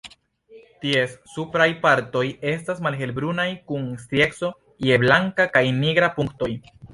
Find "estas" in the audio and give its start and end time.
2.53-2.81